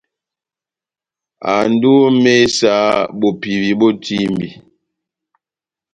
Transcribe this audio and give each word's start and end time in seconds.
Ando 1.55 1.89
ó 2.03 2.07
imésa 2.11 2.73
bopivi 3.19 3.71
bó 3.79 3.87
etímbi. 3.93 4.47